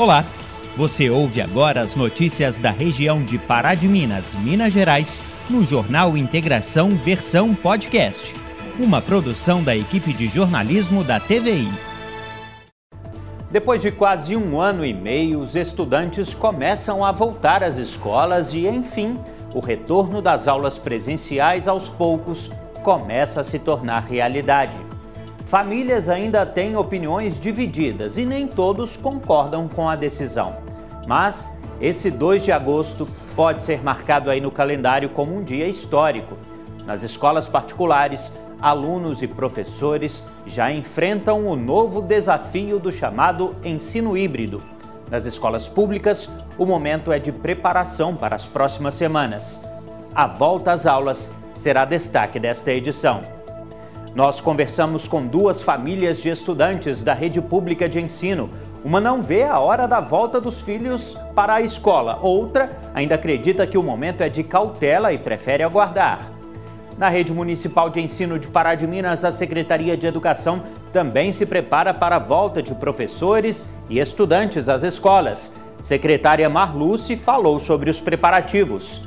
[0.00, 0.24] Olá,
[0.78, 6.16] você ouve agora as notícias da região de Pará de Minas, Minas Gerais, no Jornal
[6.16, 8.34] Integração Versão Podcast,
[8.82, 11.68] uma produção da equipe de jornalismo da TVI.
[13.50, 18.66] Depois de quase um ano e meio, os estudantes começam a voltar às escolas e,
[18.66, 19.18] enfim,
[19.52, 22.50] o retorno das aulas presenciais aos poucos
[22.82, 24.72] começa a se tornar realidade.
[25.50, 30.58] Famílias ainda têm opiniões divididas e nem todos concordam com a decisão.
[31.08, 36.38] Mas esse 2 de agosto pode ser marcado aí no calendário como um dia histórico.
[36.86, 38.32] Nas escolas particulares,
[38.62, 44.62] alunos e professores já enfrentam o novo desafio do chamado ensino híbrido.
[45.10, 49.60] Nas escolas públicas, o momento é de preparação para as próximas semanas.
[50.14, 53.39] A volta às aulas será destaque desta edição.
[54.14, 58.50] Nós conversamos com duas famílias de estudantes da rede pública de ensino.
[58.84, 63.66] Uma não vê a hora da volta dos filhos para a escola, outra ainda acredita
[63.66, 66.30] que o momento é de cautela e prefere aguardar.
[66.98, 71.46] Na rede municipal de ensino de Pará de Minas, a Secretaria de Educação também se
[71.46, 75.54] prepara para a volta de professores e estudantes às escolas.
[75.80, 79.02] Secretária Marluce falou sobre os preparativos.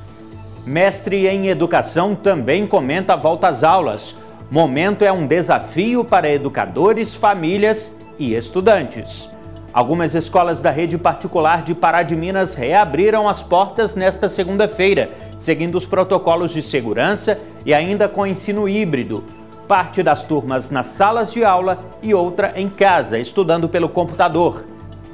[0.66, 4.16] Mestre em Educação também comenta a volta às aulas.
[4.54, 9.28] Momento é um desafio para educadores, famílias e estudantes.
[9.74, 15.10] Algumas escolas da rede particular de Pará de Minas reabriram as portas nesta segunda-feira,
[15.40, 19.24] seguindo os protocolos de segurança e ainda com ensino híbrido.
[19.68, 24.64] Parte das turmas nas salas de aula e outra em casa, estudando pelo computador.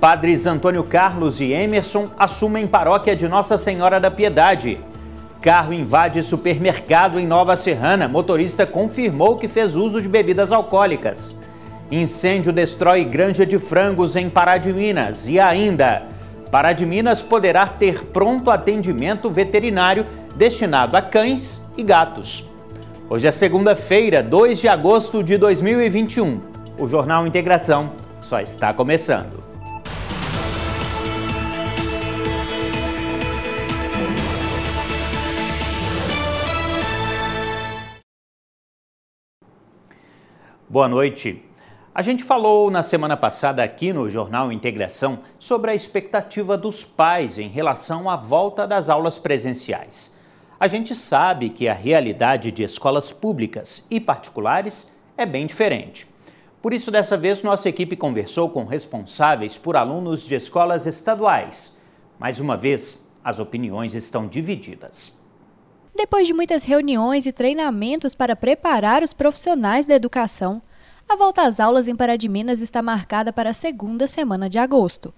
[0.02, 4.82] Padres Antônio Carlos e Emerson assumem paróquia de Nossa Senhora da Piedade.
[5.42, 8.10] Carro invade supermercado em Nova Serrana.
[8.10, 11.38] Motorista confirmou que fez uso de bebidas alcoólicas.
[11.90, 15.30] Incêndio destrói granja de frangos em Pará de Minas.
[15.30, 16.04] E ainda,
[16.52, 22.46] Pará de Minas poderá ter pronto atendimento veterinário destinado a cães e gatos.
[23.10, 26.42] Hoje é segunda-feira, 2 de agosto de 2021.
[26.78, 29.49] O Jornal Integração só está começando.
[40.72, 41.44] Boa noite.
[41.96, 47.40] A gente falou na semana passada aqui no Jornal Integração sobre a expectativa dos pais
[47.40, 50.16] em relação à volta das aulas presenciais.
[50.60, 56.06] A gente sabe que a realidade de escolas públicas e particulares é bem diferente.
[56.62, 61.80] Por isso, dessa vez, nossa equipe conversou com responsáveis por alunos de escolas estaduais.
[62.20, 65.19] Mais uma vez, as opiniões estão divididas.
[65.96, 70.62] Depois de muitas reuniões e treinamentos para preparar os profissionais da educação,
[71.08, 74.60] a volta às aulas em Pará de Minas está marcada para a segunda semana de
[74.60, 75.14] agosto.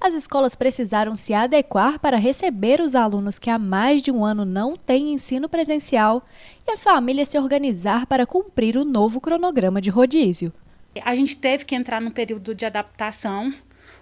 [0.00, 4.44] As escolas precisaram se adequar para receber os alunos que há mais de um ano
[4.44, 6.26] não têm ensino presencial
[6.66, 10.52] e as famílias se organizar para cumprir o novo cronograma de rodízio.
[11.04, 13.54] A gente teve que entrar num período de adaptação,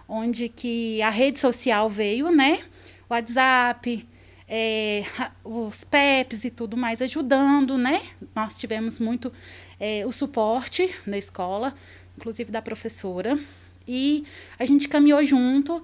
[0.08, 2.60] onde que a rede social veio, né?
[3.08, 4.06] WhatsApp,
[4.52, 5.04] é,
[5.44, 8.02] os PEPs e tudo mais ajudando, né?
[8.34, 9.32] Nós tivemos muito
[9.78, 11.72] é, o suporte da escola,
[12.18, 13.38] inclusive da professora,
[13.86, 14.24] e
[14.58, 15.82] a gente caminhou junto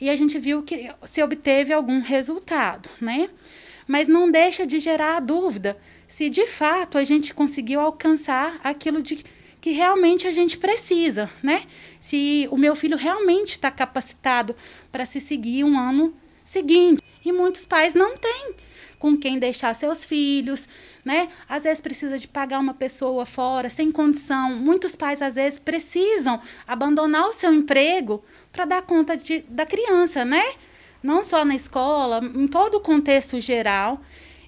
[0.00, 3.30] e a gente viu que se obteve algum resultado, né?
[3.86, 9.00] Mas não deixa de gerar a dúvida se de fato a gente conseguiu alcançar aquilo
[9.00, 9.24] de
[9.60, 11.62] que realmente a gente precisa, né?
[12.00, 14.56] Se o meu filho realmente está capacitado
[14.90, 16.12] para se seguir um ano
[16.44, 17.07] seguinte.
[17.28, 18.54] E muitos pais não têm
[18.98, 20.66] com quem deixar seus filhos,
[21.04, 21.28] né?
[21.46, 24.56] Às vezes precisa de pagar uma pessoa fora sem condição.
[24.56, 30.24] Muitos pais às vezes precisam abandonar o seu emprego para dar conta de, da criança,
[30.24, 30.42] né?
[31.02, 34.00] Não só na escola, em todo o contexto geral,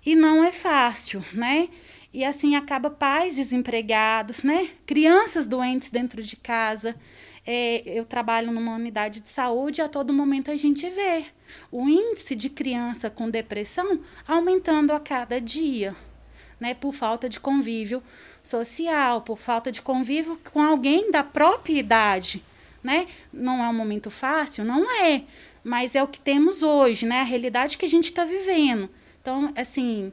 [0.05, 1.69] e não é fácil, né?
[2.15, 4.71] E assim acaba pais desempregados, né?
[4.87, 6.97] Crianças doentes dentro de casa.
[7.47, 11.27] É, eu trabalho numa unidade de saúde e a todo momento a gente vê
[11.71, 15.95] o índice de criança com depressão aumentando a cada dia,
[16.59, 18.03] né, por falta de convívio
[18.43, 22.43] social, por falta de convívio com alguém da própria idade,
[22.83, 23.07] né?
[23.33, 25.23] Não é um momento fácil, não é,
[25.63, 27.21] mas é o que temos hoje, né?
[27.21, 28.89] A realidade que a gente está vivendo.
[29.21, 30.13] Então, assim,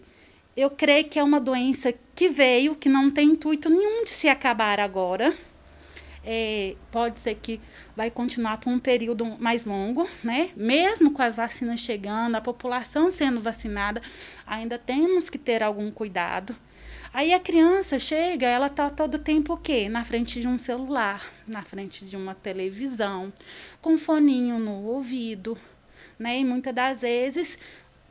[0.55, 4.27] eu creio que é uma doença que veio, que não tem intuito nenhum de se
[4.27, 5.33] acabar agora,
[6.29, 7.61] é, pode ser que
[7.95, 10.49] vai continuar por um período mais longo, né?
[10.57, 14.01] Mesmo com as vacinas chegando, a população sendo vacinada,
[14.45, 16.53] ainda temos que ter algum cuidado.
[17.13, 19.87] Aí a criança chega, ela tá todo tempo o quê?
[19.87, 23.31] Na frente de um celular, na frente de uma televisão,
[23.81, 25.57] com um foninho no ouvido,
[26.19, 26.39] né?
[26.39, 27.57] E muitas das vezes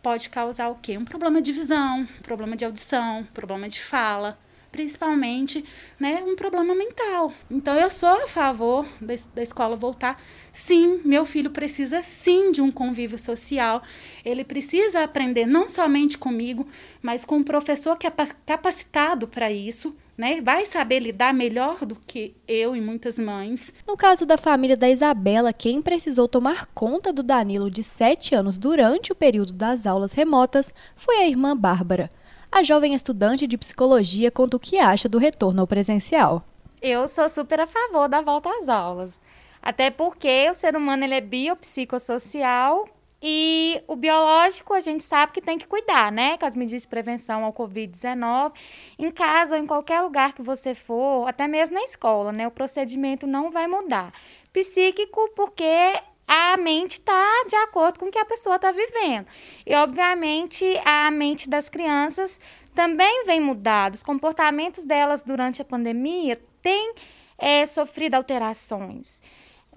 [0.03, 0.97] pode causar o quê?
[0.97, 4.39] Um problema de visão, problema de audição, problema de fala
[4.71, 5.65] principalmente
[5.99, 7.33] né, um problema mental.
[7.51, 10.23] Então, eu sou a favor da, da escola voltar.
[10.53, 13.83] Sim, meu filho precisa sim de um convívio social.
[14.25, 16.67] Ele precisa aprender não somente comigo,
[17.03, 18.13] mas com um professor que é
[18.45, 19.95] capacitado para isso.
[20.17, 23.71] Né, vai saber lidar melhor do que eu e muitas mães.
[23.87, 28.57] No caso da família da Isabela, quem precisou tomar conta do Danilo de 7 anos
[28.57, 32.11] durante o período das aulas remotas foi a irmã Bárbara.
[32.57, 36.43] A jovem estudante de psicologia conta o que acha do retorno ao presencial.
[36.81, 39.21] Eu sou super a favor da volta às aulas.
[39.61, 42.89] Até porque o ser humano ele é biopsicossocial
[43.21, 46.39] e o biológico a gente sabe que tem que cuidar, né?
[46.39, 48.55] Com as medidas de prevenção ao Covid-19.
[48.99, 52.49] Em casa ou em qualquer lugar que você for, até mesmo na escola, né?
[52.49, 54.15] O procedimento não vai mudar.
[54.51, 59.27] Psíquico, porque a mente está de acordo com o que a pessoa está vivendo.
[59.65, 62.41] E, obviamente, a mente das crianças
[62.75, 63.95] também vem mudada.
[63.95, 66.95] Os comportamentos delas durante a pandemia têm
[67.39, 69.23] é, sofrido alterações.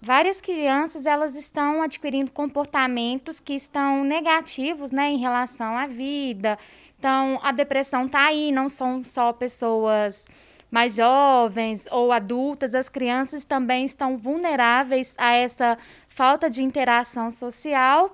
[0.01, 6.57] Várias crianças elas estão adquirindo comportamentos que estão negativos né, em relação à vida.
[6.97, 10.25] Então, a depressão está aí, não são só pessoas
[10.71, 15.77] mais jovens ou adultas, as crianças também estão vulneráveis a essa
[16.19, 18.11] falta de interação social.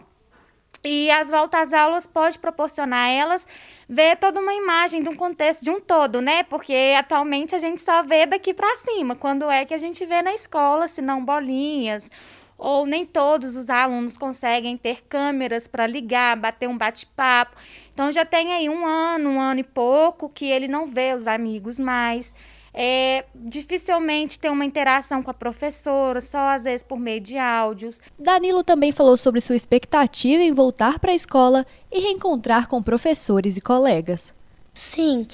[0.84, 3.48] E as voltas aulas pode proporcionar a elas
[3.90, 6.44] ver toda uma imagem de um contexto de um todo, né?
[6.44, 9.16] Porque atualmente a gente só vê daqui para cima.
[9.16, 12.12] Quando é que a gente vê na escola, se não bolinhas,
[12.60, 17.58] ou nem todos os alunos conseguem ter câmeras para ligar, bater um bate-papo.
[17.92, 21.26] Então já tem aí um ano, um ano e pouco que ele não vê os
[21.26, 22.36] amigos mais.
[22.78, 28.02] É, dificilmente tem uma interação com a professora, só às vezes por meio de áudios.
[28.20, 33.56] Danilo também falou sobre sua expectativa em voltar para a escola e reencontrar com professores
[33.56, 34.35] e colegas.
[34.78, 35.26] Sim,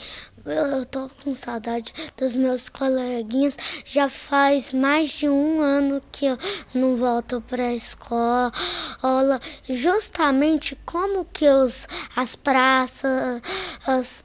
[0.45, 3.57] eu tô com saudade dos meus coleguinhas.
[3.83, 6.37] Já faz mais de um ano que eu
[6.75, 8.51] não volto para a escola.
[9.67, 13.41] Justamente como que os, as praças
[13.87, 14.23] as,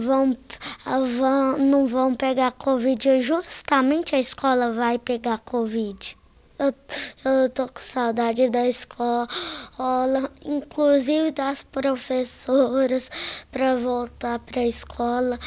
[0.00, 0.36] vão,
[0.84, 3.22] vão, não vão pegar Covid.
[3.22, 6.14] Justamente a escola vai pegar Covid.
[6.58, 6.72] Eu,
[7.22, 9.28] eu tô com saudade da escola,
[10.42, 13.10] inclusive das professoras,
[13.52, 15.38] para voltar para a escola.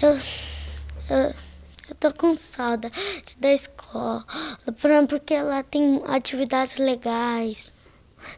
[0.00, 0.12] Eu,
[1.14, 1.34] eu,
[1.90, 2.94] eu tô com saudade
[3.38, 4.24] da escola,
[5.06, 7.74] porque ela tem atividades legais,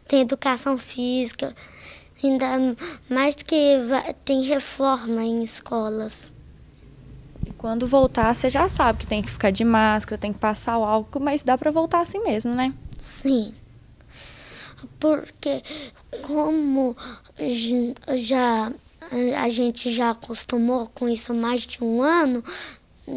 [0.09, 1.55] tem educação física,
[2.21, 2.75] ainda
[3.09, 3.77] mais que
[4.25, 6.33] tem reforma em escolas.
[7.61, 10.83] Quando voltar, você já sabe que tem que ficar de máscara, tem que passar o
[10.83, 12.73] álcool, mas dá para voltar assim mesmo, né?
[12.97, 13.53] Sim.
[14.99, 15.61] Porque
[16.23, 16.97] como
[18.15, 18.73] já
[19.37, 22.43] a gente já acostumou com isso mais de um ano,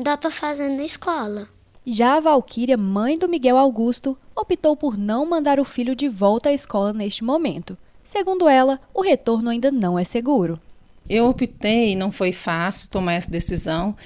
[0.02, 1.48] dá para fazer na escola.
[1.86, 6.50] Já a Valquíria, mãe do Miguel Augusto, optou por não mandar o filho de volta
[6.50, 7.78] à escola neste momento.
[8.02, 10.60] Segundo ela, o retorno ainda não é seguro.
[11.08, 13.96] Eu optei, não foi fácil tomar essa decisão,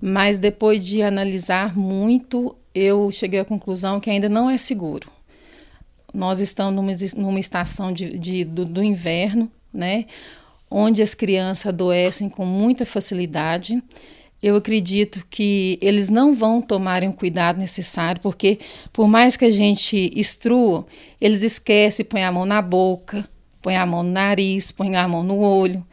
[0.00, 5.10] mas depois de analisar muito, eu cheguei à conclusão que ainda não é seguro.
[6.12, 10.06] Nós estamos numa, numa estação de, de do, do inverno, né,
[10.70, 13.80] onde as crianças adoecem com muita facilidade.
[14.42, 18.58] Eu acredito que eles não vão tomarem o cuidado necessário, porque
[18.92, 20.86] por mais que a gente instrua,
[21.20, 23.28] eles esquecem, põem a mão na boca,
[23.60, 25.86] põem a mão no nariz, põem a mão no olho.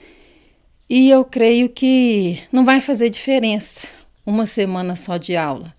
[0.90, 3.97] E eu creio que não vai fazer diferença
[4.28, 5.74] uma semana só de aula.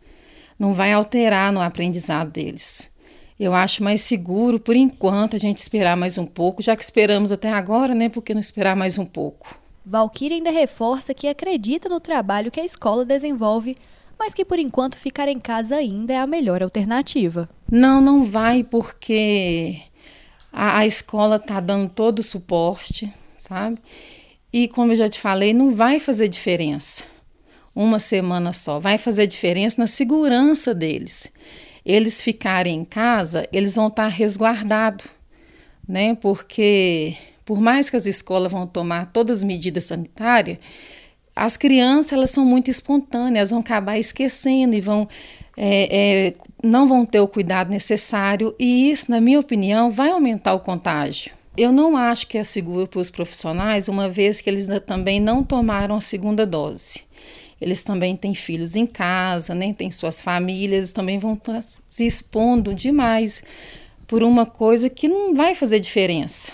[0.59, 2.91] Não vai alterar no aprendizado deles.
[3.39, 7.31] Eu acho mais seguro, por enquanto, a gente esperar mais um pouco, já que esperamos
[7.31, 8.09] até agora, né?
[8.09, 9.61] Por que não esperar mais um pouco?
[9.85, 13.77] Valkyrie ainda reforça que acredita no trabalho que a escola desenvolve,
[14.19, 17.49] mas que por enquanto ficar em casa ainda é a melhor alternativa.
[17.71, 19.79] Não, não vai, porque
[20.53, 23.79] a, a escola está dando todo o suporte, sabe?
[24.53, 27.05] E como eu já te falei, não vai fazer diferença
[27.79, 28.81] uma semana só.
[28.81, 31.31] Vai fazer diferença na segurança deles.
[31.87, 35.07] Eles ficarem em casa, eles vão estar resguardados,
[35.87, 36.17] né?
[36.17, 40.59] Porque por mais que as escolas vão tomar todas as medidas sanitárias,
[41.37, 45.09] as crianças elas são muito espontâneas, vão acabar esquecendo e vão
[45.57, 50.53] é, é, não vão ter o cuidado necessário e isso, na minha opinião, vai aumentar
[50.55, 51.33] o contágio.
[51.57, 55.43] Eu não acho que é seguro para os profissionais, uma vez que eles também não
[55.43, 57.08] tomaram a segunda dose.
[57.61, 62.75] Eles também têm filhos em casa, nem têm suas famílias, também vão estar se expondo
[62.75, 63.43] demais
[64.07, 66.53] por uma coisa que não vai fazer diferença.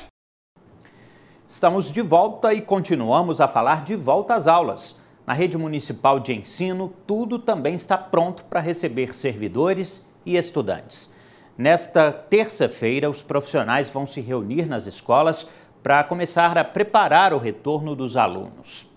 [1.46, 4.99] Estamos de volta e continuamos a falar de volta às aulas.
[5.26, 11.12] Na rede municipal de ensino, tudo também está pronto para receber servidores e estudantes.
[11.56, 15.49] Nesta terça-feira, os profissionais vão se reunir nas escolas
[15.82, 18.93] para começar a preparar o retorno dos alunos.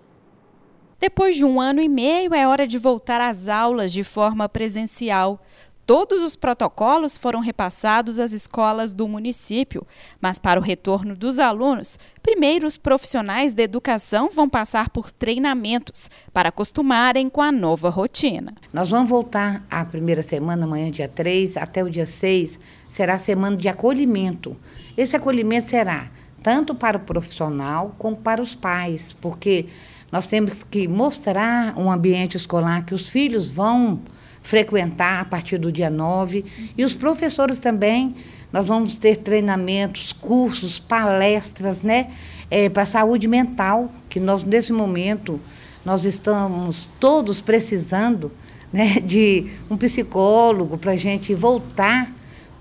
[1.00, 5.40] Depois de um ano e meio, é hora de voltar às aulas de forma presencial.
[5.86, 9.86] Todos os protocolos foram repassados às escolas do município,
[10.20, 16.10] mas para o retorno dos alunos, primeiro os profissionais da educação vão passar por treinamentos
[16.34, 18.54] para acostumarem com a nova rotina.
[18.74, 23.20] Nós vamos voltar a primeira semana, amanhã, dia 3, até o dia 6, será a
[23.20, 24.58] semana de acolhimento.
[24.98, 26.10] Esse acolhimento será
[26.44, 29.68] tanto para o profissional como para os pais, porque
[30.12, 34.00] nós temos que mostrar um ambiente escolar que os filhos vão
[34.42, 36.46] frequentar a partir do dia 9.
[36.78, 38.16] E os professores também,
[38.52, 42.08] nós vamos ter treinamentos, cursos, palestras, né?
[42.50, 45.38] É, para saúde mental, que nós, nesse momento,
[45.84, 48.32] nós estamos todos precisando
[48.72, 52.10] né, de um psicólogo para a gente voltar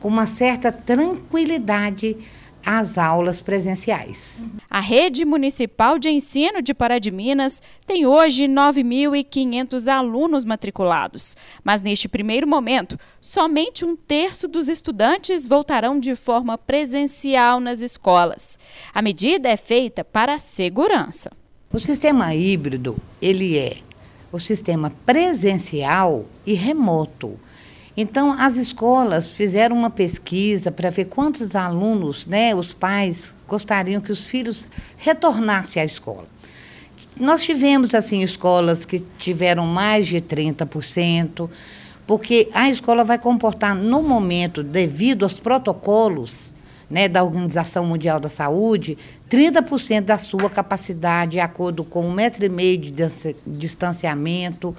[0.01, 2.17] com uma certa tranquilidade
[2.67, 4.43] às aulas presenciais.
[4.69, 11.81] A Rede Municipal de Ensino de Pará de Minas tem hoje 9.500 alunos matriculados, mas
[11.81, 18.59] neste primeiro momento, somente um terço dos estudantes voltarão de forma presencial nas escolas.
[18.93, 21.31] A medida é feita para a segurança.
[21.73, 23.77] O sistema híbrido, ele é
[24.33, 27.39] o sistema presencial e remoto.
[27.97, 34.13] Então, as escolas fizeram uma pesquisa para ver quantos alunos, né, os pais, gostariam que
[34.13, 34.67] os filhos
[34.99, 36.27] retornassem à escola.
[37.19, 41.49] Nós tivemos, assim, escolas que tiveram mais de 30%,
[42.07, 46.55] porque a escola vai comportar, no momento, devido aos protocolos
[46.91, 48.99] né, da Organização Mundial da Saúde,
[49.31, 52.93] 30% da sua capacidade, de acordo com um metro e meio de
[53.47, 54.77] distanciamento,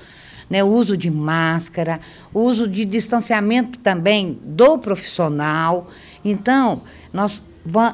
[0.50, 2.00] né, o uso de máscara,
[2.34, 5.88] o uso de distanciamento também do profissional.
[6.24, 7.44] Então, nós,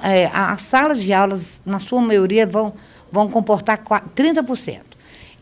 [0.03, 2.73] é, as salas de aulas, na sua maioria, vão,
[3.11, 3.83] vão comportar
[4.15, 4.81] 30%.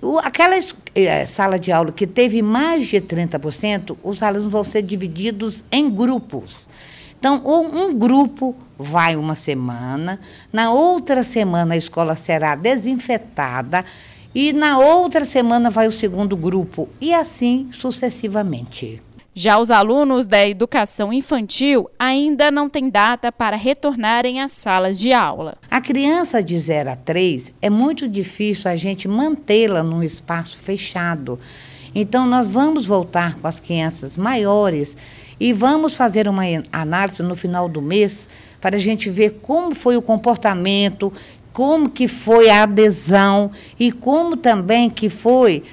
[0.01, 0.55] O, aquela
[0.95, 5.89] é, sala de aula que teve mais de 30%, os alunos vão ser divididos em
[5.89, 6.67] grupos.
[7.19, 10.19] Então, um grupo vai uma semana,
[10.51, 13.85] na outra semana a escola será desinfetada
[14.33, 19.01] e na outra semana vai o segundo grupo, e assim sucessivamente.
[19.33, 25.13] Já os alunos da educação infantil ainda não têm data para retornarem às salas de
[25.13, 25.57] aula.
[25.69, 31.39] A criança de 0 a 3 é muito difícil a gente mantê-la num espaço fechado.
[31.95, 34.97] Então, nós vamos voltar com as crianças maiores
[35.39, 38.27] e vamos fazer uma análise no final do mês
[38.59, 41.11] para a gente ver como foi o comportamento
[41.53, 45.63] como que foi a adesão e como também que foi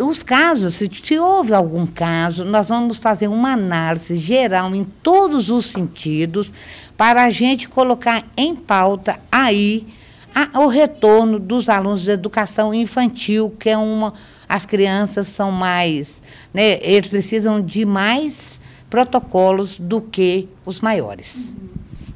[0.00, 5.48] os casos, se, se houve algum caso, nós vamos fazer uma análise geral em todos
[5.48, 6.52] os sentidos
[6.96, 9.86] para a gente colocar em pauta aí
[10.34, 14.12] a, o retorno dos alunos de educação infantil, que é uma
[14.48, 16.22] as crianças são mais,
[16.54, 21.54] né, eles precisam de mais protocolos do que os maiores.
[21.60, 21.66] Uhum.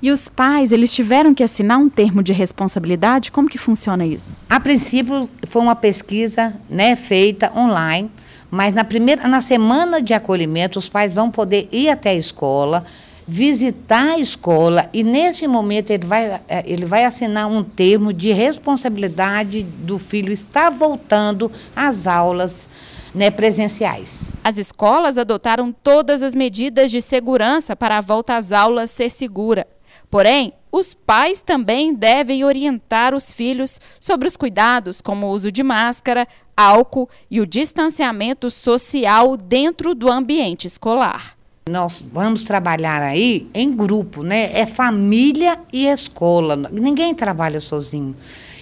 [0.03, 3.31] E os pais, eles tiveram que assinar um termo de responsabilidade?
[3.31, 4.35] Como que funciona isso?
[4.49, 8.11] A princípio, foi uma pesquisa né, feita online,
[8.51, 12.85] mas na, primeira, na semana de acolhimento, os pais vão poder ir até a escola,
[13.29, 18.33] visitar a escola e, nesse momento, ele vai, é, ele vai assinar um termo de
[18.33, 22.71] responsabilidade do filho estar voltando às aulas
[23.15, 24.35] né, presenciais.
[24.43, 29.67] As escolas adotaram todas as medidas de segurança para a volta às aulas ser segura.
[30.11, 35.63] Porém, os pais também devem orientar os filhos sobre os cuidados, como o uso de
[35.63, 36.27] máscara,
[36.57, 41.37] álcool e o distanciamento social dentro do ambiente escolar.
[41.69, 44.51] Nós vamos trabalhar aí em grupo, né?
[44.53, 46.57] É família e escola.
[46.57, 48.17] Ninguém trabalha sozinho.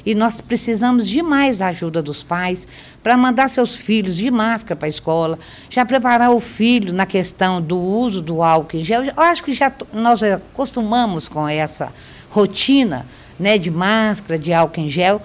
[0.05, 2.67] E nós precisamos demais da ajuda dos pais
[3.03, 5.39] para mandar seus filhos de máscara para a escola,
[5.71, 9.05] já preparar o filho na questão do uso do álcool em gel.
[9.05, 11.93] Eu acho que já nós acostumamos com essa
[12.31, 13.07] rotina
[13.39, 15.23] né, de máscara, de álcool em gel.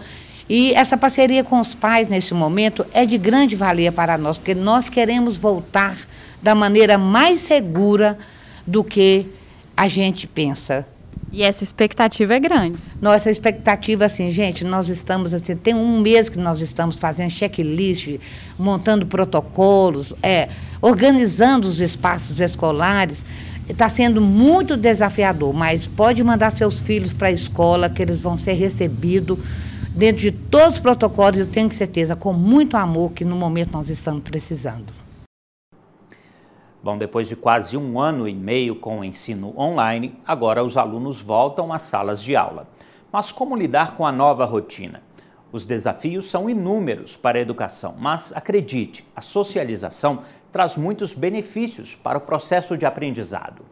[0.50, 4.54] E essa parceria com os pais nesse momento é de grande valia para nós, porque
[4.54, 5.98] nós queremos voltar
[6.42, 8.18] da maneira mais segura
[8.68, 9.30] do que
[9.76, 10.86] a gente pensa
[11.34, 12.78] E essa expectativa é grande.
[13.02, 18.20] Nossa expectativa, assim, gente, nós estamos, assim, tem um mês que nós estamos fazendo checklist,
[18.58, 20.48] montando protocolos, é,
[20.80, 23.18] organizando os espaços escolares.
[23.68, 28.38] Está sendo muito desafiador, mas pode mandar seus filhos para a escola, que eles vão
[28.38, 29.40] ser recebidos
[29.96, 33.90] dentro de todos os protocolos, eu tenho certeza, com muito amor, que no momento nós
[33.90, 35.03] estamos precisando.
[36.84, 41.22] Bom, depois de quase um ano e meio com o ensino online, agora os alunos
[41.22, 42.68] voltam às salas de aula.
[43.10, 45.02] Mas como lidar com a nova rotina?
[45.50, 52.18] Os desafios são inúmeros para a educação, mas acredite, a socialização traz muitos benefícios para
[52.18, 53.64] o processo de aprendizado.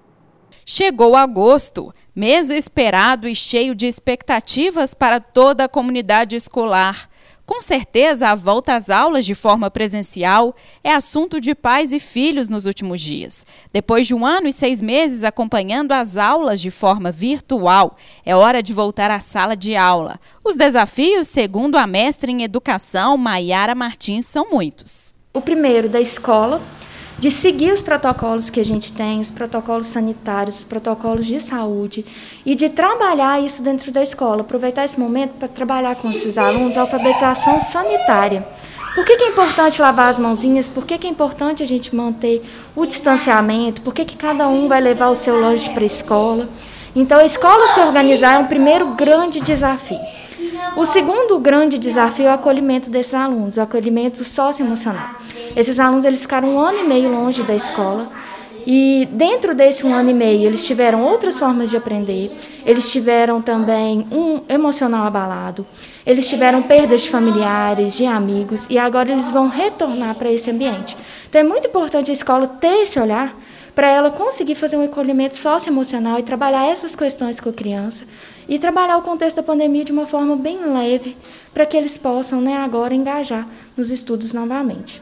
[0.65, 7.09] Chegou agosto, mês esperado e cheio de expectativas para toda a comunidade escolar.
[7.51, 12.47] Com certeza, a volta às aulas de forma presencial é assunto de pais e filhos
[12.47, 13.45] nos últimos dias.
[13.73, 18.63] Depois de um ano e seis meses acompanhando as aulas de forma virtual, é hora
[18.63, 20.17] de voltar à sala de aula.
[20.41, 25.13] Os desafios, segundo a mestre em educação, Maiara Martins, são muitos.
[25.33, 26.61] O primeiro da escola,
[27.21, 32.03] de seguir os protocolos que a gente tem, os protocolos sanitários, os protocolos de saúde,
[32.43, 36.79] e de trabalhar isso dentro da escola, aproveitar esse momento para trabalhar com esses alunos
[36.79, 38.43] a alfabetização sanitária.
[38.95, 40.67] Por que, que, é importante lavar as mãozinhas?
[40.67, 42.43] Por que, que, é importante a gente manter
[42.75, 43.83] o distanciamento?
[43.83, 46.49] Por que, que cada um vai levar o seu lanche para a escola?
[46.95, 49.99] Então, a escola se organizar é um primeiro grande desafio.
[50.75, 55.20] O segundo grande desafio é o acolhimento desses alunos, o acolhimento socioemocional.
[55.55, 58.07] Esses alunos eles ficaram um ano e meio longe da escola
[58.65, 62.31] e dentro desse um ano e meio eles tiveram outras formas de aprender,
[62.65, 65.65] eles tiveram também um emocional abalado,
[66.05, 70.95] eles tiveram perdas de familiares, de amigos e agora eles vão retornar para esse ambiente.
[71.27, 73.35] Então é muito importante a escola ter esse olhar
[73.73, 78.03] para ela conseguir fazer um acolhimento socioemocional e trabalhar essas questões com a criança
[78.47, 81.15] e trabalhar o contexto da pandemia de uma forma bem leve
[81.53, 85.01] para que eles possam né, agora engajar nos estudos novamente.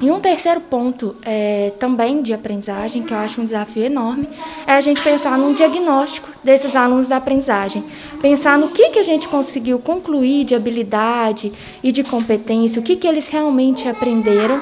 [0.00, 4.28] E um terceiro ponto é, também de aprendizagem, que eu acho um desafio enorme,
[4.64, 7.82] é a gente pensar num diagnóstico desses alunos da aprendizagem.
[8.20, 12.94] Pensar no que, que a gente conseguiu concluir de habilidade e de competência, o que,
[12.94, 14.60] que eles realmente aprenderam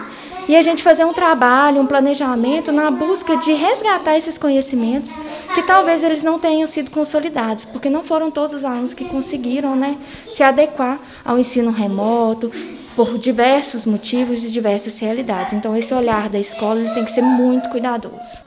[0.49, 5.19] e a gente fazer um trabalho, um planejamento na busca de resgatar esses conhecimentos
[5.55, 9.75] que talvez eles não tenham sido consolidados, porque não foram todos os alunos que conseguiram
[9.75, 12.51] né, se adequar ao ensino remoto,
[12.97, 15.53] por diversos motivos e diversas realidades.
[15.53, 18.41] Então, esse olhar da escola tem que ser muito cuidadoso.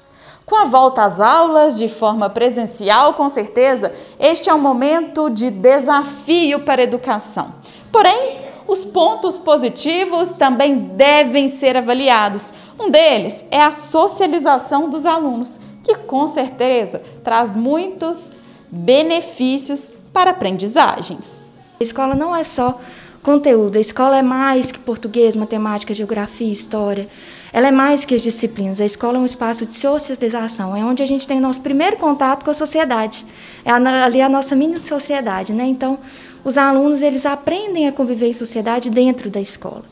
[0.43, 5.51] Com a volta às aulas de forma presencial, com certeza, este é um momento de
[5.51, 7.53] desafio para a educação.
[7.91, 12.51] Porém, os pontos positivos também devem ser avaliados.
[12.79, 18.31] Um deles é a socialização dos alunos, que com certeza traz muitos
[18.71, 21.19] benefícios para a aprendizagem.
[21.79, 22.79] A escola não é só
[23.21, 27.07] conteúdo, a escola é mais que português, matemática, geografia, história.
[27.51, 28.79] Ela é mais que as disciplinas.
[28.79, 32.43] A escola é um espaço de socialização, é onde a gente tem nosso primeiro contato
[32.43, 33.25] com a sociedade.
[33.65, 35.65] É ali a nossa mini sociedade, né?
[35.65, 35.97] Então,
[36.43, 39.83] os alunos eles aprendem a conviver em sociedade dentro da escola.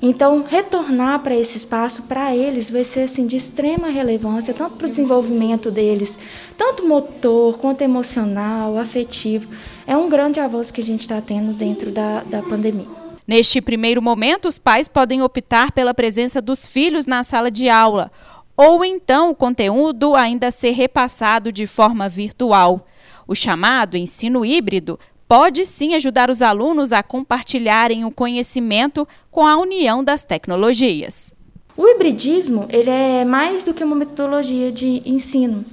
[0.00, 4.86] Então, retornar para esse espaço, para eles, vai ser assim, de extrema relevância, tanto para
[4.86, 6.18] o desenvolvimento deles,
[6.56, 9.48] tanto motor, quanto emocional, afetivo.
[9.86, 12.86] É um grande avanço que a gente está tendo dentro da, da pandemia.
[13.26, 18.10] Neste primeiro momento, os pais podem optar pela presença dos filhos na sala de aula,
[18.56, 22.86] ou então o conteúdo ainda ser repassado de forma virtual.
[23.28, 29.56] O chamado ensino híbrido pode sim ajudar os alunos a compartilharem o conhecimento com a
[29.56, 31.34] união das tecnologias.
[31.76, 35.64] O hibridismo ele é mais do que uma metodologia de ensino.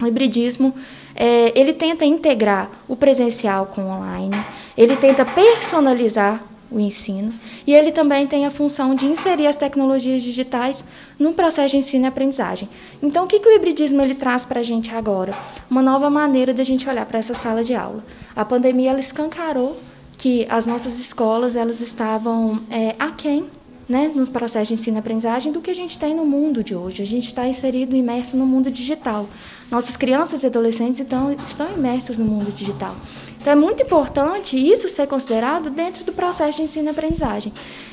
[0.00, 0.74] O hibridismo
[1.14, 4.36] é, ele tenta integrar o presencial com o online,
[4.76, 7.32] ele tenta personalizar o ensino
[7.66, 10.84] e ele também tem a função de inserir as tecnologias digitais
[11.18, 12.68] no processo de ensino e aprendizagem.
[13.02, 15.34] Então, o que, que o hibridismo ele traz para a gente agora?
[15.68, 18.04] Uma nova maneira de a gente olhar para essa sala de aula.
[18.36, 19.76] A pandemia ela escancarou
[20.16, 23.46] que as nossas escolas elas estavam é, aquém
[23.88, 26.76] né, nos processos de ensino e aprendizagem do que a gente tem no mundo de
[26.76, 27.02] hoje.
[27.02, 29.28] A gente está inserido, imerso no mundo digital.
[29.70, 32.94] Nossas crianças e adolescentes então, estão imersas no mundo digital.
[33.40, 37.52] Então, é muito importante isso ser considerado dentro do processo de ensino e aprendizagem.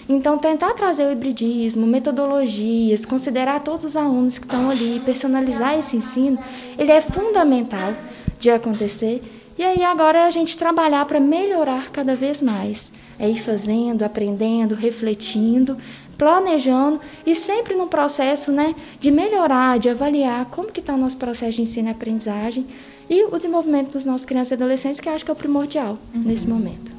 [0.10, 5.96] Então, tentar trazer o hibridismo, metodologias, considerar todos os alunos que estão ali, personalizar esse
[5.96, 6.40] ensino,
[6.78, 7.94] ele é fundamental
[8.40, 9.22] de acontecer
[9.58, 12.92] e aí agora é a gente trabalhar para melhorar cada vez mais.
[13.18, 15.76] É ir fazendo, aprendendo, refletindo,
[16.18, 21.18] planejando e sempre no processo né, de melhorar, de avaliar como que está o nosso
[21.18, 22.66] processo de ensino e aprendizagem
[23.10, 26.22] e o desenvolvimento dos nossos crianças e adolescentes, que acho que é o primordial uhum.
[26.24, 26.92] nesse momento.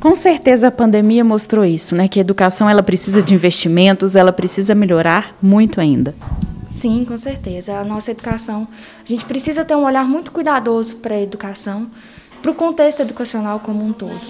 [0.00, 2.08] Com certeza a pandemia mostrou isso, né?
[2.08, 6.12] Que a educação ela precisa de investimentos, ela precisa melhorar muito ainda.
[6.66, 7.78] Sim, com certeza.
[7.78, 8.66] A nossa educação,
[9.04, 11.88] a gente precisa ter um olhar muito cuidadoso para a educação,
[12.40, 14.20] para o contexto educacional como um todo.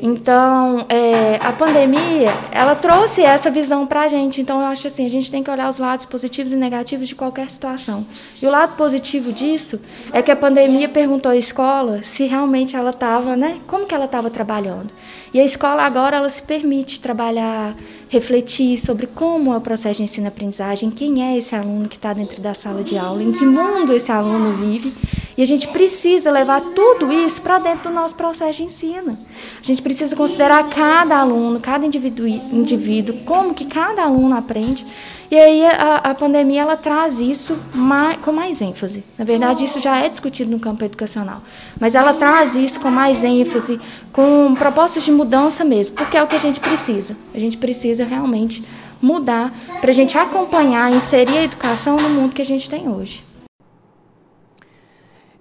[0.00, 4.40] Então, é, a pandemia, ela trouxe essa visão para a gente.
[4.40, 7.14] Então, eu acho assim, a gente tem que olhar os lados positivos e negativos de
[7.14, 8.06] qualquer situação.
[8.40, 9.80] E o lado positivo disso
[10.12, 13.58] é que a pandemia perguntou à escola se realmente ela estava, né?
[13.66, 14.92] Como que ela estava trabalhando.
[15.32, 17.74] E a escola agora, ela se permite trabalhar,
[18.08, 22.40] refletir sobre como é o processo de ensino-aprendizagem, quem é esse aluno que está dentro
[22.40, 24.92] da sala de aula, em que mundo esse aluno vive.
[25.36, 29.18] E a gente precisa levar tudo isso para dentro do nosso processo de ensino.
[29.60, 34.86] A gente precisa considerar cada aluno, cada indivíduo, indivíduo como que cada aluno aprende.
[35.30, 39.04] E aí a, a pandemia ela traz isso mais, com mais ênfase.
[39.18, 41.42] Na verdade, isso já é discutido no campo educacional,
[41.78, 43.80] mas ela traz isso com mais ênfase,
[44.12, 47.16] com propostas de mudança mesmo, porque é o que a gente precisa.
[47.34, 48.64] A gente precisa realmente
[49.02, 53.25] mudar para a gente acompanhar, inserir a educação no mundo que a gente tem hoje.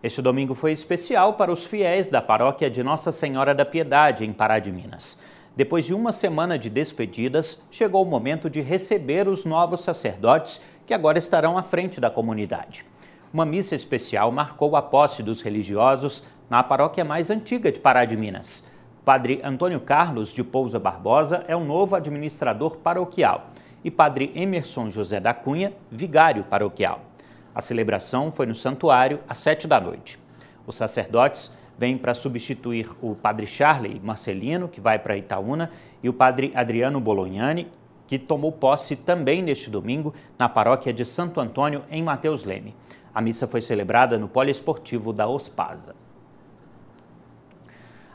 [0.05, 4.31] Este domingo foi especial para os fiéis da paróquia de Nossa Senhora da Piedade, em
[4.31, 5.19] Pará de Minas.
[5.55, 10.93] Depois de uma semana de despedidas, chegou o momento de receber os novos sacerdotes que
[10.93, 12.85] agora estarão à frente da comunidade.
[13.33, 18.15] Uma missa especial marcou a posse dos religiosos na paróquia mais antiga de Pará de
[18.15, 18.63] Minas.
[19.03, 23.47] Padre Antônio Carlos de Pousa Barbosa é o novo administrador paroquial
[23.83, 27.14] e Padre Emerson José da Cunha, vigário paroquial.
[27.55, 30.19] A celebração foi no santuário às sete da noite.
[30.67, 35.71] Os sacerdotes vêm para substituir o padre Charley Marcelino, que vai para Itaúna,
[36.03, 37.71] e o padre Adriano Bolognani,
[38.05, 42.75] que tomou posse também neste domingo na paróquia de Santo Antônio, em Mateus Leme.
[43.13, 45.95] A missa foi celebrada no poliesportivo da Ospasa.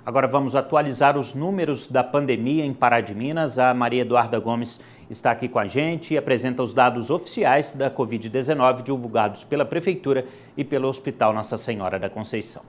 [0.05, 3.59] Agora vamos atualizar os números da pandemia em Pará de Minas.
[3.59, 7.91] A Maria Eduarda Gomes está aqui com a gente e apresenta os dados oficiais da
[7.91, 10.25] Covid-19 divulgados pela Prefeitura
[10.57, 12.63] e pelo Hospital Nossa Senhora da Conceição.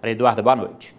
[0.00, 0.96] Maria Eduarda, boa noite.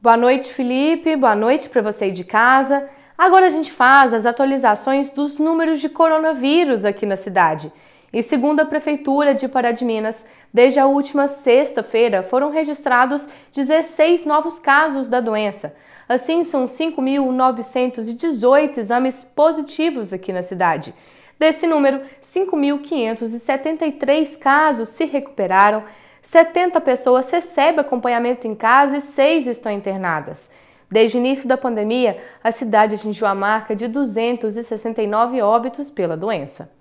[0.00, 1.16] Boa noite, Felipe.
[1.16, 2.88] Boa noite para você aí de casa.
[3.18, 7.70] Agora a gente faz as atualizações dos números de coronavírus aqui na cidade.
[8.12, 14.26] E segundo a Prefeitura de Pará de Minas, Desde a última sexta-feira foram registrados 16
[14.26, 15.74] novos casos da doença.
[16.10, 20.92] Assim, são 5.918 exames positivos aqui na cidade.
[21.38, 25.84] Desse número, 5.573 casos se recuperaram,
[26.20, 30.52] 70 pessoas recebem acompanhamento em casa e 6 estão internadas.
[30.90, 36.72] Desde o início da pandemia, a cidade atingiu a marca de 269 óbitos pela doença.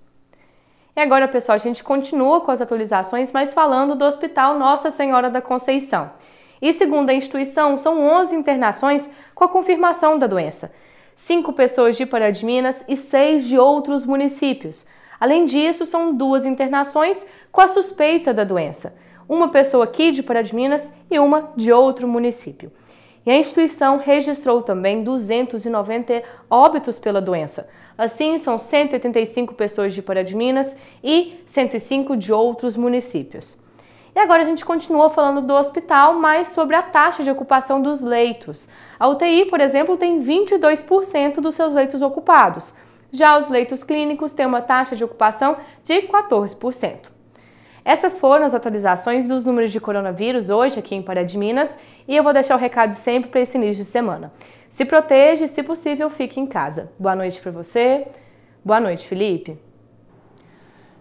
[0.95, 5.29] E agora, pessoal, a gente continua com as atualizações, mas falando do Hospital Nossa Senhora
[5.29, 6.09] da Conceição.
[6.61, 10.71] E segundo a instituição, são 11 internações com a confirmação da doença.
[11.15, 14.85] Cinco pessoas de Pará de Minas e seis de outros municípios.
[15.19, 18.95] Além disso, são duas internações com a suspeita da doença.
[19.27, 22.71] Uma pessoa aqui de Pará de Minas e uma de outro município.
[23.25, 27.69] E a instituição registrou também 290 óbitos pela doença,
[27.99, 33.57] Assim, são 185 pessoas de Pará de Minas e 105 de outros municípios.
[34.19, 38.01] E agora a gente continua falando do hospital, mas sobre a taxa de ocupação dos
[38.01, 38.67] leitos.
[38.99, 42.75] A UTI, por exemplo, tem 22% dos seus leitos ocupados.
[43.13, 45.55] Já os leitos clínicos têm uma taxa de ocupação
[45.85, 47.09] de 14%.
[47.85, 52.13] Essas foram as atualizações dos números de coronavírus hoje aqui em Pará de Minas e
[52.13, 54.33] eu vou deixar o recado sempre para esse início de semana.
[54.67, 56.91] Se proteja e, se possível, fique em casa.
[56.99, 58.05] Boa noite para você.
[58.65, 59.68] Boa noite, Felipe.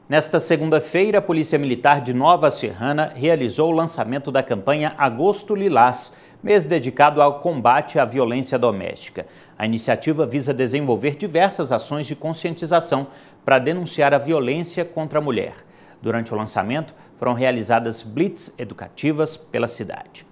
[0.08, 6.14] Nesta segunda-feira, a Polícia Militar de Nova Serrana realizou o lançamento da campanha Agosto Lilás,
[6.42, 9.26] mês dedicado ao combate à violência doméstica.
[9.58, 13.08] A iniciativa visa desenvolver diversas ações de conscientização
[13.44, 15.52] para denunciar a violência contra a mulher.
[16.00, 20.26] Durante o lançamento, foram realizadas blitz educativas pela cidade.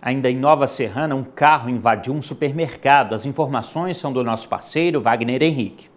[0.00, 3.12] Ainda em Nova Serrana, um carro invadiu um supermercado.
[3.12, 5.91] As informações são do nosso parceiro Wagner Henrique.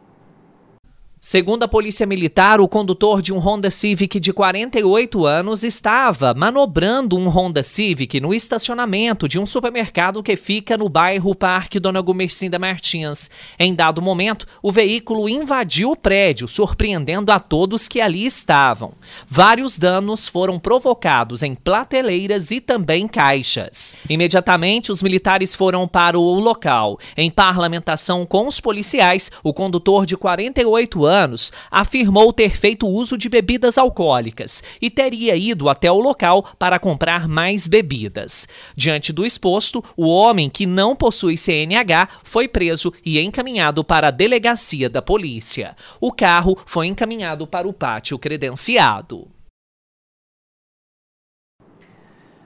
[1.28, 7.18] Segundo a Polícia Militar, o condutor de um Honda Civic de 48 anos estava manobrando
[7.18, 12.60] um Honda Civic no estacionamento de um supermercado que fica no bairro Parque Dona Gomercinda
[12.60, 13.32] Martins.
[13.58, 18.94] Em dado momento, o veículo invadiu o prédio, surpreendendo a todos que ali estavam.
[19.28, 23.96] Vários danos foram provocados em prateleiras e também caixas.
[24.08, 27.00] Imediatamente, os militares foram para o local.
[27.18, 33.18] Em parlamentação com os policiais, o condutor de 48 anos anos, afirmou ter feito uso
[33.18, 38.48] de bebidas alcoólicas e teria ido até o local para comprar mais bebidas.
[38.76, 44.12] Diante do exposto, o homem que não possui CNH foi preso e encaminhado para a
[44.12, 45.76] delegacia da polícia.
[46.00, 49.35] O carro foi encaminhado para o pátio credenciado.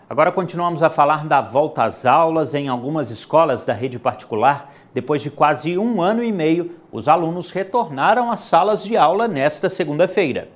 [0.09, 4.73] Agora continuamos a falar da volta às aulas em algumas escolas da rede particular.
[4.91, 9.69] Depois de quase um ano e meio, os alunos retornaram às salas de aula nesta
[9.69, 10.49] segunda-feira.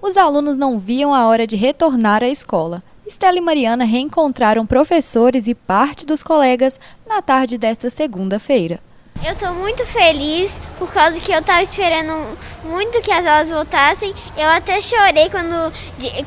[0.00, 2.82] Os alunos não viam a hora de retornar à escola.
[3.06, 8.80] Estela e Mariana reencontraram professores e parte dos colegas na tarde desta segunda-feira.
[9.24, 14.12] Eu estou muito feliz por causa que eu estava esperando muito que as aulas voltassem.
[14.36, 15.72] Eu até chorei quando,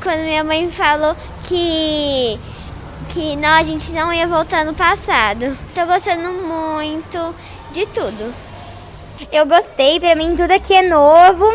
[0.02, 1.14] quando minha mãe me falou
[1.48, 2.38] que,
[3.08, 5.56] que não, a gente não ia voltar no passado.
[5.68, 7.34] Estou gostando muito
[7.72, 8.34] de tudo.
[9.32, 11.46] Eu gostei, para mim tudo aqui é novo,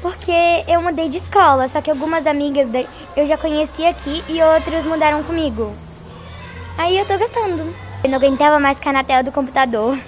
[0.00, 2.68] porque eu mudei de escola, só que algumas amigas
[3.16, 5.74] eu já conhecia aqui e outras mudaram comigo.
[6.76, 7.74] Aí eu tô gostando.
[8.04, 9.98] Eu não aguentava mais ficar na tela do computador.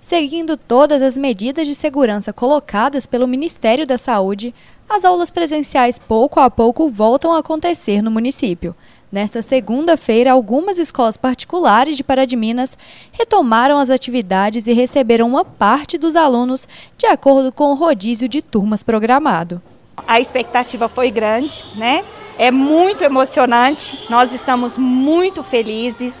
[0.00, 4.54] Seguindo todas as medidas de segurança colocadas pelo Ministério da Saúde,
[4.88, 8.74] as aulas presenciais pouco a pouco voltam a acontecer no município.
[9.10, 12.76] Nesta segunda-feira, algumas escolas particulares de Pará de Minas
[13.12, 18.42] retomaram as atividades e receberam uma parte dos alunos de acordo com o rodízio de
[18.42, 19.62] turmas programado.
[20.06, 22.04] A expectativa foi grande, né?
[22.38, 23.98] É muito emocionante.
[24.10, 26.14] Nós estamos muito felizes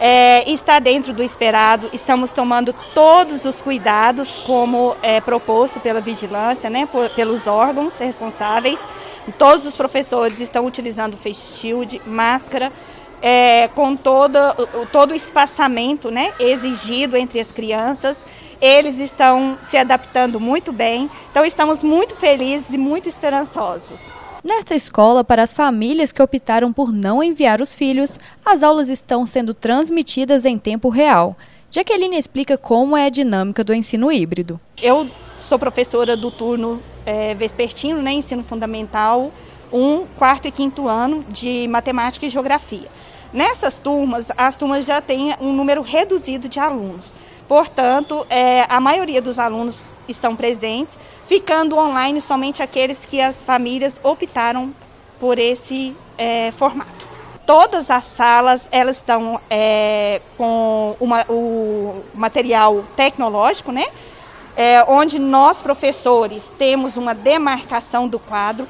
[0.00, 6.70] é, está dentro do esperado, estamos tomando todos os cuidados como é, proposto pela vigilância,
[6.70, 8.78] né, por, pelos órgãos responsáveis.
[9.36, 12.72] Todos os professores estão utilizando face shield, máscara,
[13.20, 14.54] é, com toda,
[14.92, 18.16] todo o espaçamento né, exigido entre as crianças.
[18.60, 24.00] Eles estão se adaptando muito bem, então estamos muito felizes e muito esperançosos.
[24.48, 29.26] Nesta escola, para as famílias que optaram por não enviar os filhos, as aulas estão
[29.26, 31.36] sendo transmitidas em tempo real.
[31.70, 34.58] Jaqueline explica como é a dinâmica do ensino híbrido.
[34.82, 35.06] Eu
[35.36, 39.30] sou professora do turno é, vespertino, né, ensino fundamental,
[39.70, 42.88] um quarto e quinto ano de matemática e geografia.
[43.30, 47.14] Nessas turmas, as turmas já têm um número reduzido de alunos.
[47.48, 53.98] Portanto, é, a maioria dos alunos estão presentes, ficando online somente aqueles que as famílias
[54.04, 54.72] optaram
[55.18, 57.08] por esse é, formato.
[57.46, 63.86] Todas as salas elas estão é, com uma, o material tecnológico, né?
[64.54, 68.68] É, onde nós professores temos uma demarcação do quadro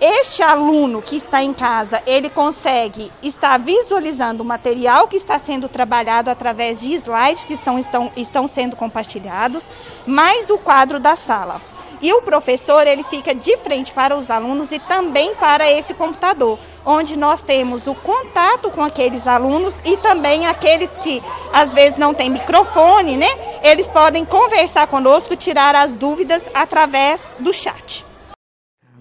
[0.00, 5.68] este aluno que está em casa, ele consegue estar visualizando o material que está sendo
[5.68, 9.64] trabalhado através de slides que são, estão, estão sendo compartilhados,
[10.06, 11.60] mais o quadro da sala.
[12.00, 16.58] E o professor, ele fica de frente para os alunos e também para esse computador,
[16.86, 21.20] onde nós temos o contato com aqueles alunos e também aqueles que
[21.52, 23.28] às vezes não têm microfone, né?
[23.62, 28.07] Eles podem conversar conosco, tirar as dúvidas através do chat.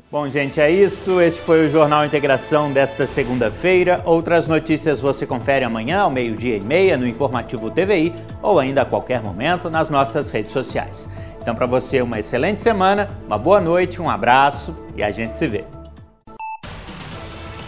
[0.09, 1.19] Bom, gente, é isso.
[1.19, 4.01] Este foi o Jornal Integração desta segunda-feira.
[4.05, 8.85] Outras notícias você confere amanhã, ao meio-dia e meia, no Informativo TVI ou ainda a
[8.85, 11.09] qualquer momento nas nossas redes sociais.
[11.41, 15.45] Então, para você, uma excelente semana, uma boa noite, um abraço e a gente se
[15.45, 15.65] vê.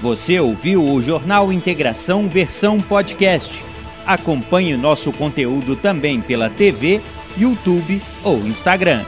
[0.02, 3.66] Você ouviu o Jornal Integração versão podcast.
[4.06, 7.02] Acompanhe nosso conteúdo também pela TV,
[7.38, 9.04] YouTube ou Instagram.